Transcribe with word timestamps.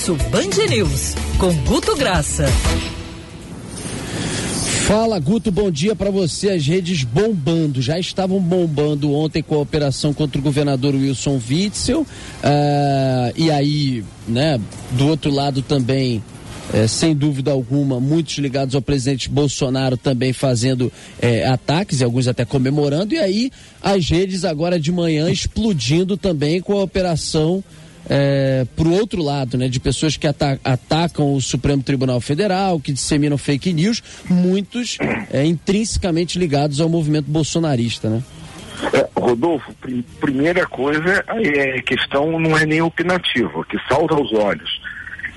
Almoço 0.00 0.14
Band 0.30 0.66
News, 0.70 1.14
com 1.36 1.52
Guto 1.64 1.94
Graça. 1.94 2.46
Fala 4.86 5.18
Guto, 5.18 5.52
bom 5.52 5.70
dia 5.70 5.94
para 5.94 6.10
você. 6.10 6.50
As 6.50 6.66
redes 6.66 7.04
bombando, 7.04 7.82
já 7.82 7.98
estavam 7.98 8.40
bombando 8.40 9.12
ontem 9.12 9.42
com 9.42 9.56
a 9.56 9.58
operação 9.58 10.14
contra 10.14 10.38
o 10.38 10.42
governador 10.42 10.94
Wilson 10.94 11.38
Witzel. 11.46 12.00
Uh, 12.00 12.06
e 13.36 13.50
aí, 13.50 14.02
né, 14.26 14.58
do 14.92 15.06
outro 15.06 15.30
lado 15.30 15.60
também 15.60 16.22
é, 16.72 16.86
sem 16.86 17.14
dúvida 17.14 17.50
alguma, 17.50 18.00
muitos 18.00 18.38
ligados 18.38 18.74
ao 18.74 18.80
presidente 18.80 19.28
Bolsonaro 19.28 19.98
também 19.98 20.32
fazendo 20.32 20.90
é, 21.20 21.46
ataques, 21.46 22.00
e 22.00 22.04
alguns 22.04 22.26
até 22.26 22.44
comemorando, 22.44 23.12
e 23.12 23.18
aí 23.18 23.50
as 23.82 24.08
redes 24.08 24.44
agora 24.44 24.78
de 24.78 24.92
manhã 24.92 25.28
explodindo 25.30 26.16
também 26.16 26.60
com 26.60 26.78
a 26.78 26.82
operação 26.82 27.62
é, 28.08 28.66
para 28.76 28.88
o 28.88 28.92
outro 28.92 29.22
lado, 29.22 29.56
né, 29.58 29.68
de 29.68 29.78
pessoas 29.78 30.16
que 30.16 30.26
ata 30.26 30.58
atacam 30.64 31.34
o 31.34 31.40
Supremo 31.40 31.82
Tribunal 31.82 32.20
Federal, 32.20 32.80
que 32.80 32.92
disseminam 32.92 33.38
fake 33.38 33.72
news, 33.72 34.02
muitos 34.28 34.98
é, 35.30 35.44
intrinsecamente 35.44 36.38
ligados 36.38 36.80
ao 36.80 36.88
movimento 36.88 37.30
bolsonarista, 37.30 38.08
né? 38.08 38.22
É, 38.94 39.06
Rodolfo, 39.14 39.72
prim 39.74 40.02
primeira 40.20 40.66
coisa 40.66 41.24
é 41.28 41.78
a 41.78 41.82
questão 41.82 42.40
não 42.40 42.56
é 42.56 42.64
nem 42.64 42.80
opinativa, 42.80 43.64
que 43.64 43.76
salta 43.88 44.14
aos 44.14 44.32
olhos. 44.32 44.80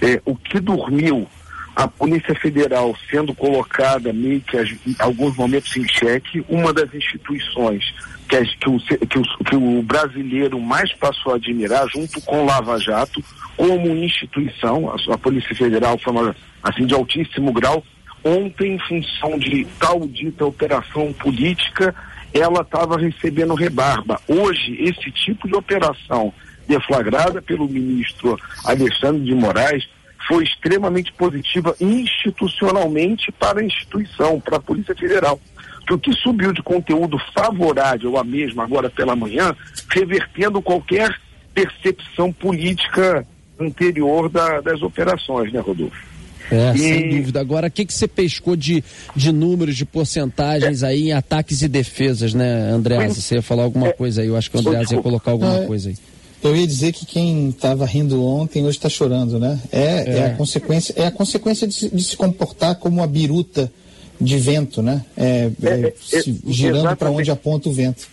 É, 0.00 0.20
o 0.24 0.36
que 0.36 0.60
dormiu 0.60 1.26
a 1.74 1.88
Polícia 1.88 2.34
Federal 2.34 2.94
sendo 3.10 3.34
colocada 3.34 4.12
meio 4.12 4.40
que 4.40 4.56
em 4.58 4.94
alguns 4.98 5.36
momentos 5.36 5.76
em 5.76 5.86
xeque, 5.88 6.44
uma 6.48 6.72
das 6.72 6.92
instituições 6.94 7.84
que, 8.32 8.56
que, 8.56 8.68
o, 8.68 8.78
que, 8.78 9.18
o, 9.18 9.44
que 9.44 9.56
o 9.56 9.82
brasileiro 9.82 10.58
mais 10.58 10.92
passou 10.94 11.32
a 11.32 11.36
admirar, 11.36 11.86
junto 11.88 12.20
com 12.22 12.46
Lava 12.46 12.78
Jato, 12.78 13.22
como 13.56 13.88
instituição, 13.88 14.90
a, 14.90 15.14
a 15.14 15.18
Polícia 15.18 15.54
Federal 15.54 15.98
foi 15.98 16.12
uma, 16.12 16.36
assim 16.62 16.86
de 16.86 16.94
altíssimo 16.94 17.52
grau. 17.52 17.84
Ontem, 18.24 18.74
em 18.74 18.78
função 18.78 19.38
de 19.38 19.66
tal 19.78 20.00
dita 20.06 20.46
operação 20.46 21.12
política, 21.12 21.94
ela 22.32 22.62
estava 22.62 22.96
recebendo 22.96 23.54
rebarba. 23.54 24.18
Hoje, 24.26 24.76
esse 24.80 25.10
tipo 25.10 25.46
de 25.46 25.54
operação 25.54 26.32
deflagrada 26.66 27.42
pelo 27.42 27.68
ministro 27.68 28.38
Alexandre 28.64 29.24
de 29.24 29.34
Moraes 29.34 29.86
foi 30.28 30.44
extremamente 30.44 31.12
positiva 31.14 31.74
institucionalmente 31.80 33.30
para 33.32 33.60
a 33.60 33.64
instituição, 33.64 34.40
para 34.40 34.56
a 34.56 34.60
Polícia 34.60 34.94
Federal 34.94 35.38
que 35.86 35.94
o 35.94 35.98
que 35.98 36.12
subiu 36.12 36.52
de 36.52 36.62
conteúdo 36.62 37.18
favorável 37.34 38.16
a 38.16 38.24
mesma 38.24 38.64
agora 38.64 38.88
pela 38.88 39.16
manhã, 39.16 39.54
revertendo 39.90 40.62
qualquer 40.62 41.10
percepção 41.54 42.32
política 42.32 43.26
anterior 43.58 44.28
da, 44.28 44.60
das 44.60 44.82
operações, 44.82 45.52
né, 45.52 45.60
Rodolfo? 45.60 46.12
É, 46.50 46.72
e... 46.74 46.78
sem 46.78 47.08
dúvida. 47.10 47.40
Agora, 47.40 47.68
o 47.68 47.70
que, 47.70 47.84
que 47.84 47.94
você 47.94 48.08
pescou 48.08 48.56
de, 48.56 48.82
de 49.14 49.32
números, 49.32 49.76
de 49.76 49.84
porcentagens 49.84 50.82
é. 50.82 50.86
aí 50.86 51.08
em 51.08 51.12
ataques 51.12 51.62
e 51.62 51.68
defesas, 51.68 52.34
né, 52.34 52.70
Andreas? 52.70 53.16
Você 53.16 53.36
ia 53.36 53.42
falar 53.42 53.62
alguma 53.62 53.88
é. 53.88 53.92
coisa 53.92 54.22
aí, 54.22 54.28
eu 54.28 54.36
acho 54.36 54.50
que 54.50 54.56
o 54.56 54.60
Andreas 54.60 54.90
ia 54.90 55.00
colocar 55.00 55.30
alguma 55.30 55.58
é. 55.58 55.66
coisa 55.66 55.88
aí. 55.90 55.96
Eu 56.42 56.56
ia 56.56 56.66
dizer 56.66 56.92
que 56.92 57.06
quem 57.06 57.50
estava 57.50 57.86
rindo 57.86 58.22
ontem 58.24 58.64
hoje 58.64 58.76
está 58.76 58.88
chorando, 58.88 59.38
né? 59.38 59.60
É, 59.70 59.80
é, 59.80 60.18
é. 60.18 60.26
a 60.26 60.30
consequência, 60.34 60.92
é 60.96 61.06
a 61.06 61.10
consequência 61.10 61.68
de, 61.68 61.88
de 61.88 62.02
se 62.02 62.16
comportar 62.16 62.74
como 62.74 62.96
uma 62.96 63.06
biruta 63.06 63.72
de 64.20 64.38
vento, 64.38 64.82
né? 64.82 65.04
É, 65.16 65.50
é, 65.62 65.68
é, 65.68 66.18
é 66.18 66.22
girando 66.46 66.96
para 66.96 67.10
onde 67.10 67.30
aponta 67.30 67.68
o 67.68 67.72
vento. 67.72 68.06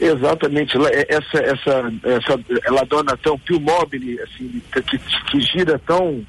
Exatamente, 0.00 0.76
é, 0.88 1.06
essa, 1.08 1.38
essa, 1.38 1.92
essa 2.02 2.40
ela 2.64 2.84
dona 2.84 3.16
tão 3.16 3.38
Pio 3.38 3.60
Mobile, 3.60 4.20
assim, 4.20 4.60
que, 4.72 4.98
que 4.98 5.40
gira 5.40 5.78
tão, 5.78 6.26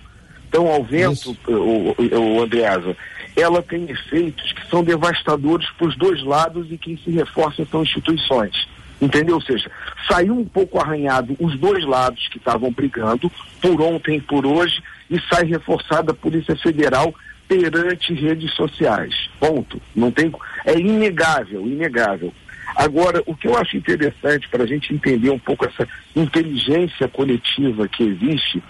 tão 0.52 0.68
ao 0.68 0.84
vento, 0.84 1.36
o, 1.48 1.96
o, 1.98 2.36
o 2.38 2.44
Andreasa, 2.44 2.96
ela 3.36 3.64
tem 3.64 3.90
efeitos 3.90 4.54
que 4.54 4.70
são 4.70 4.84
devastadores 4.84 5.68
para 5.72 5.88
os 5.88 5.98
dois 5.98 6.24
lados 6.24 6.68
e 6.72 6.78
quem 6.78 6.98
se 6.98 7.10
reforça 7.10 7.66
são 7.66 7.82
instituições. 7.82 8.68
Entendeu? 9.02 9.36
Ou 9.36 9.42
seja, 9.42 9.70
saiu 10.08 10.38
um 10.38 10.46
pouco 10.46 10.80
arranhado 10.80 11.36
os 11.40 11.58
dois 11.60 11.84
lados 11.84 12.28
que 12.28 12.38
estavam 12.38 12.72
brigando, 12.72 13.32
por 13.60 13.82
ontem 13.82 14.18
e 14.18 14.22
por 14.22 14.46
hoje, 14.46 14.82
e 15.10 15.20
sai 15.22 15.46
reforçada 15.46 16.12
a 16.12 16.16
Polícia 16.16 16.56
Federal 16.56 17.14
perante 17.48 18.14
redes 18.14 18.54
sociais. 18.54 19.30
Ponto. 19.40 19.82
Não 19.96 20.12
tem, 20.12 20.32
é 20.66 20.78
inegável, 20.78 21.68
inegável. 21.68 22.34
Agora, 22.76 23.22
o 23.26 23.36
que 23.36 23.48
eu 23.48 23.58
acho 23.58 23.78
interessante 23.78 24.48
para 24.50 24.64
a 24.64 24.68
gente 24.68 24.94
entender 24.94 25.30
um 25.30 25.40
pouco 25.40 25.66
essa 25.66 25.88
inteligência 26.16 27.08
coletiva 27.08 27.88
que 27.88 28.04
existe, 28.04 28.64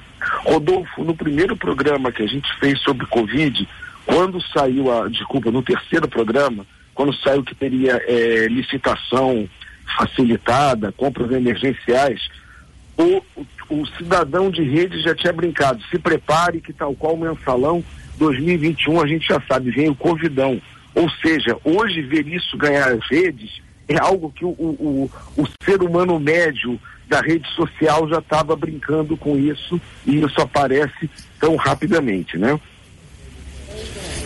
Rodolfo, 0.45 1.03
no 1.03 1.15
primeiro 1.15 1.55
programa 1.55 2.11
que 2.11 2.23
a 2.23 2.27
gente 2.27 2.51
fez 2.59 2.79
sobre 2.81 3.05
Covid, 3.05 3.67
quando 4.05 4.41
saiu 4.41 4.91
a, 4.91 5.07
desculpa, 5.07 5.51
no 5.51 5.61
terceiro 5.61 6.07
programa, 6.07 6.65
quando 6.93 7.13
saiu 7.15 7.43
que 7.43 7.55
teria 7.55 8.01
é, 8.05 8.47
licitação 8.47 9.47
facilitada, 9.97 10.91
compras 10.91 11.31
emergenciais, 11.31 12.21
o, 12.97 13.23
o, 13.35 13.45
o 13.69 13.87
cidadão 13.97 14.49
de 14.49 14.63
rede 14.63 15.01
já 15.01 15.15
tinha 15.15 15.33
brincado, 15.33 15.81
se 15.89 15.97
prepare 15.97 16.61
que 16.61 16.73
tal 16.73 16.93
qual 16.93 17.17
mensalão 17.17 17.83
2021 18.17 19.01
a 19.01 19.07
gente 19.07 19.27
já 19.27 19.41
sabe, 19.47 19.71
vem 19.71 19.89
o 19.89 19.95
Covidão. 19.95 20.61
Ou 20.95 21.09
seja, 21.21 21.57
hoje 21.63 22.01
ver 22.01 22.27
isso 22.27 22.57
ganhar 22.57 22.91
as 22.91 23.09
redes 23.09 23.61
é 23.87 23.97
algo 23.97 24.31
que 24.31 24.45
o, 24.45 24.49
o, 24.49 25.09
o, 25.35 25.41
o 25.43 25.47
ser 25.65 25.81
humano 25.81 26.19
médio 26.19 26.79
da 27.07 27.21
rede 27.21 27.47
social 27.55 28.07
já 28.07 28.19
estava 28.19 28.55
brincando 28.55 29.17
com 29.17 29.37
isso 29.37 29.79
e 30.05 30.21
isso 30.21 30.39
aparece 30.41 31.09
tão 31.39 31.55
rapidamente, 31.55 32.37
né? 32.37 32.59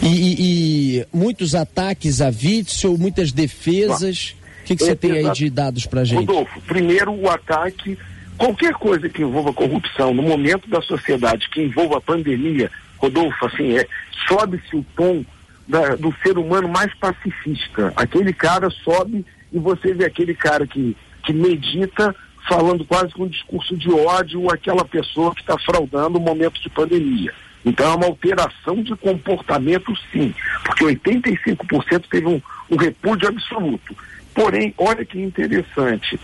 E, 0.01 0.07
e, 0.07 0.99
e 0.99 1.05
muitos 1.11 1.55
ataques 1.55 2.21
a 2.21 2.27
Witzel, 2.27 2.97
muitas 2.97 3.31
defesas. 3.31 4.35
O 4.61 4.65
que, 4.65 4.75
você 4.75 4.95
tem 4.95 5.11
aí 5.13 5.31
de 5.31 5.49
dados 5.49 5.85
para 5.85 6.03
gente? 6.03 6.19
Rodolfo, 6.19 6.61
primeiro 6.61 7.11
o 7.11 7.29
ataque, 7.29 7.97
qualquer 8.37 8.73
coisa 8.73 9.07
que 9.07 9.21
envolva 9.21 9.53
corrupção 9.53 10.13
no 10.13 10.21
momento 10.21 10.69
da 10.69 10.81
sociedade, 10.81 11.49
que 11.49 11.61
envolva 11.61 11.97
a 11.97 12.01
pandemia, 12.01 12.69
Rodolfo, 12.97 13.45
assim, 13.45 13.77
é, 13.77 13.87
sobe-se 14.27 14.75
o 14.75 14.85
tom 14.95 15.23
da, 15.67 15.95
do 15.95 16.13
ser 16.23 16.37
humano 16.37 16.67
mais 16.67 16.93
pacifista. 16.95 17.93
Aquele 17.95 18.33
cara 18.33 18.69
sobe 18.69 19.25
e 19.51 19.59
você 19.59 19.93
vê 19.93 20.05
aquele 20.05 20.33
cara 20.33 20.65
que, 20.65 20.95
que 21.23 21.33
medita 21.33 22.15
falando 22.47 22.85
quase 22.85 23.13
com 23.13 23.23
um 23.23 23.27
discurso 23.27 23.75
de 23.75 23.91
ódio 23.91 24.49
aquela 24.49 24.85
pessoa 24.85 25.35
que 25.35 25.41
está 25.41 25.57
fraudando 25.59 26.17
o 26.17 26.21
momento 26.21 26.61
de 26.61 26.69
pandemia. 26.69 27.33
Então 27.65 27.91
é 27.91 27.95
uma 27.95 28.05
alteração 28.05 28.81
de 28.81 28.95
comportamento 28.95 29.93
sim, 30.11 30.33
porque 30.63 30.85
85% 30.85 32.05
teve 32.09 32.25
um, 32.25 32.41
um 32.71 32.77
repúdio 32.77 33.27
absoluto. 33.27 33.95
Porém, 34.33 34.73
olha 34.77 35.03
que 35.03 35.19
interessante, 35.19 36.17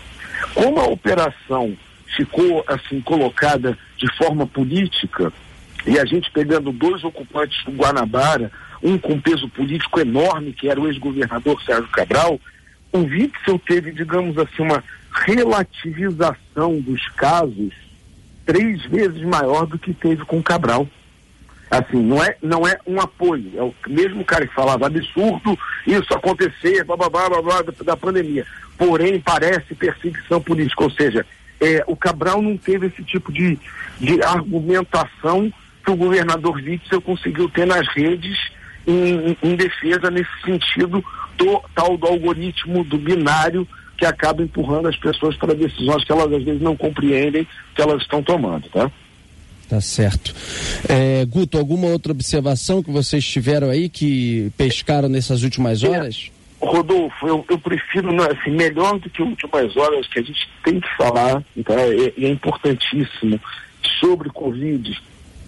como 0.54 0.80
a 0.80 0.86
operação 0.86 1.76
ficou 2.16 2.64
assim 2.66 3.00
colocada 3.00 3.76
de 3.98 4.10
forma 4.16 4.46
política, 4.46 5.32
e 5.86 5.98
a 5.98 6.04
gente 6.04 6.30
pegando 6.30 6.72
dois 6.72 7.04
ocupantes 7.04 7.62
do 7.64 7.72
Guanabara, 7.72 8.50
um 8.82 8.98
com 8.98 9.20
peso 9.20 9.48
político 9.48 10.00
enorme, 10.00 10.52
que 10.52 10.68
era 10.68 10.80
o 10.80 10.86
ex-governador 10.86 11.62
Sérgio 11.62 11.88
Cabral, 11.90 12.40
o 12.92 12.98
Witzel 12.98 13.58
teve, 13.58 13.92
digamos 13.92 14.38
assim, 14.38 14.62
uma 14.62 14.82
relativização 15.10 16.80
dos 16.80 17.08
casos 17.10 17.72
três 18.44 18.84
vezes 18.86 19.22
maior 19.22 19.66
do 19.66 19.78
que 19.78 19.92
teve 19.92 20.24
com 20.24 20.42
Cabral. 20.42 20.88
Assim, 21.70 22.00
não 22.00 22.22
é, 22.22 22.36
não 22.42 22.68
é 22.68 22.78
um 22.86 23.00
apoio, 23.00 23.50
é 23.56 23.62
o 23.62 23.74
mesmo 23.88 24.24
cara 24.24 24.46
que 24.46 24.54
falava 24.54 24.86
absurdo 24.86 25.58
isso 25.86 26.14
acontecer, 26.14 26.84
blá, 26.84 26.96
blá, 26.96 27.10
blá, 27.10 27.28
blá, 27.28 27.42
blá 27.42 27.62
da, 27.62 27.72
da 27.84 27.96
pandemia. 27.96 28.46
Porém, 28.78 29.18
parece 29.18 29.74
perseguição 29.74 30.40
política, 30.40 30.84
ou 30.84 30.90
seja, 30.90 31.26
é, 31.60 31.82
o 31.86 31.96
Cabral 31.96 32.42
não 32.42 32.56
teve 32.56 32.86
esse 32.86 33.02
tipo 33.02 33.32
de, 33.32 33.58
de 33.98 34.22
argumentação 34.22 35.52
que 35.84 35.90
o 35.90 35.96
governador 35.96 36.56
Witzel 36.56 37.00
conseguiu 37.02 37.48
ter 37.48 37.66
nas 37.66 37.86
redes 37.88 38.38
em, 38.86 39.36
em, 39.42 39.56
defesa 39.56 40.10
nesse 40.10 40.30
sentido 40.44 41.04
do 41.36 41.62
tal 41.74 41.96
do 41.96 42.06
algoritmo 42.06 42.84
do 42.84 42.98
binário 42.98 43.66
que 43.96 44.04
acaba 44.04 44.42
empurrando 44.42 44.88
as 44.88 44.96
pessoas 44.96 45.36
para 45.36 45.54
decisões 45.54 46.04
que 46.04 46.12
elas 46.12 46.32
às 46.32 46.42
vezes 46.42 46.60
não 46.60 46.76
compreendem 46.76 47.46
que 47.74 47.82
elas 47.82 48.02
estão 48.02 48.22
tomando, 48.22 48.68
tá? 48.68 48.90
Tá 49.68 49.80
certo. 49.80 50.34
É, 50.88 51.24
Guto, 51.24 51.58
alguma 51.58 51.86
outra 51.88 52.12
observação 52.12 52.82
que 52.82 52.90
vocês 52.90 53.26
tiveram 53.26 53.70
aí 53.70 53.88
que 53.88 54.52
pescaram 54.58 55.08
nessas 55.08 55.42
últimas 55.42 55.82
horas? 55.82 56.30
É, 56.60 56.66
Rodolfo, 56.66 57.26
eu, 57.26 57.44
eu 57.48 57.58
prefiro, 57.58 58.12
né, 58.12 58.26
assim, 58.30 58.50
melhor 58.50 58.98
do 58.98 59.08
que 59.08 59.22
últimas 59.22 59.76
horas, 59.76 60.06
que 60.08 60.18
a 60.18 60.22
gente 60.22 60.48
tem 60.62 60.80
que 60.80 60.96
falar, 60.96 61.42
tá? 61.64 61.74
é, 61.80 62.24
é 62.24 62.28
importantíssimo, 62.28 63.40
sobre 64.00 64.30
Covid, 64.30 64.98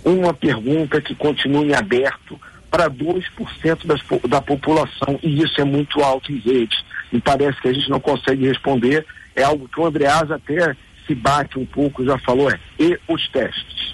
uma 0.06 0.32
pergunta 0.32 1.00
que 1.00 1.14
continue 1.14 1.74
aberto 1.74 2.40
para 2.70 2.88
2% 2.90 3.86
das, 3.86 4.00
da 4.28 4.40
população, 4.40 5.18
e 5.22 5.42
isso 5.42 5.60
é 5.60 5.64
muito 5.64 6.00
alto 6.02 6.32
em 6.32 6.38
rede. 6.38 6.76
E 7.12 7.20
parece 7.20 7.60
que 7.60 7.68
a 7.68 7.72
gente 7.72 7.90
não 7.90 8.00
consegue 8.00 8.46
responder. 8.46 9.04
É 9.34 9.42
algo 9.42 9.68
que 9.68 9.80
o 9.80 9.86
Andreas 9.86 10.30
até 10.30 10.76
se 11.06 11.14
bate 11.14 11.58
um 11.58 11.66
pouco, 11.66 12.04
já 12.04 12.18
falou, 12.18 12.50
é, 12.50 12.58
e 12.78 12.98
os 13.08 13.28
testes? 13.28 13.85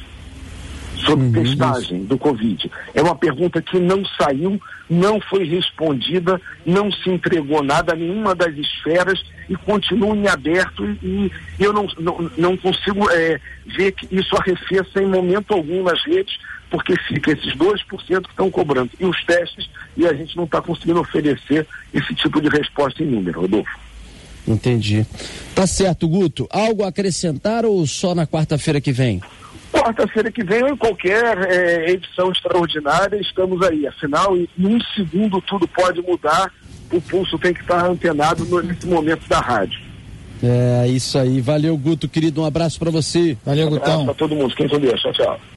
Sobre 1.05 1.27
uhum, 1.27 1.33
testagem 1.33 1.99
isso. 1.99 2.07
do 2.07 2.19
Covid. 2.19 2.71
É 2.95 3.03
uma 3.03 3.15
pergunta 3.15 3.61
que 3.61 3.79
não 3.79 4.05
saiu, 4.05 4.61
não 4.89 5.21
foi 5.21 5.45
respondida, 5.45 6.41
não 6.65 6.91
se 6.91 7.11
entregou 7.11 7.63
nada 7.63 7.93
a 7.93 7.97
nenhuma 7.97 8.35
das 8.35 8.55
esferas 8.57 9.23
e 9.49 9.57
continua 9.57 10.17
em 10.17 10.27
aberto 10.29 10.85
e, 11.03 11.31
e 11.59 11.65
eu 11.65 11.73
não, 11.73 11.87
não, 11.99 12.31
não 12.37 12.57
consigo 12.57 13.11
é, 13.11 13.41
ver 13.67 13.93
que 13.93 14.09
isso 14.15 14.37
arrefeça 14.37 15.03
em 15.03 15.07
momento 15.07 15.53
algum 15.53 15.83
nas 15.83 16.03
redes, 16.05 16.39
porque 16.71 16.97
fica 17.09 17.33
esses 17.33 17.55
2% 17.55 18.23
que 18.23 18.31
estão 18.31 18.51
cobrando 18.51 18.91
e 18.99 19.05
os 19.05 19.25
testes 19.25 19.69
e 19.97 20.07
a 20.07 20.15
gente 20.15 20.37
não 20.37 20.45
está 20.45 20.61
conseguindo 20.61 21.01
oferecer 21.01 21.67
esse 21.93 22.15
tipo 22.15 22.41
de 22.41 22.49
resposta 22.49 23.03
em 23.03 23.07
número, 23.07 23.43
Rodolfo. 23.43 23.79
Entendi. 24.47 25.07
Tá 25.55 25.67
certo, 25.67 26.09
Guto. 26.09 26.49
Algo 26.51 26.83
a 26.83 26.89
acrescentar 26.89 27.65
ou 27.65 27.87
só 27.87 28.15
na 28.15 28.27
quarta-feira 28.27 28.81
que 28.81 28.91
vem? 28.91 29.21
Quarta-feira 29.73 30.31
que 30.31 30.45
vem 30.45 30.63
ou 30.63 30.69
em 30.69 30.77
qualquer 30.77 31.51
é, 31.51 31.91
edição 31.91 32.31
extraordinária, 32.31 33.17
estamos 33.17 33.63
aí. 33.63 33.87
Afinal, 33.87 34.37
em 34.37 34.49
um 34.59 34.79
segundo 34.95 35.41
tudo 35.41 35.67
pode 35.67 36.03
mudar, 36.03 36.53
o 36.93 37.01
pulso 37.01 37.39
tem 37.39 37.55
que 37.55 37.63
estar 37.63 37.87
antenado 37.87 38.45
nesse 38.63 38.87
momento 38.87 39.27
da 39.27 39.41
rádio. 39.41 39.81
É, 40.43 40.87
isso 40.89 41.17
aí. 41.19 41.41
Valeu, 41.41 41.77
Guto, 41.77 42.09
querido. 42.09 42.43
Um 42.43 42.45
abraço 42.45 42.79
para 42.79 42.91
você. 42.91 43.37
Valeu, 43.47 43.65
um 43.65 43.75
abraço 43.75 43.91
Gutão. 43.91 44.05
para 44.07 44.15
todo 44.15 44.35
mundo. 44.35 44.55
Quem 44.55 44.69
com 44.69 44.79
Deus. 44.79 45.01
Tchau, 45.01 45.13
tchau. 45.13 45.41